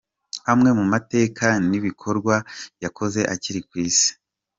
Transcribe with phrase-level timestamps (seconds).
[0.51, 2.35] Amwe mu mateka n’ibikorwa
[2.83, 4.09] yakoze akiri ku isi.